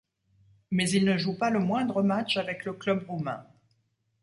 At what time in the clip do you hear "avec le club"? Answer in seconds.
2.35-3.07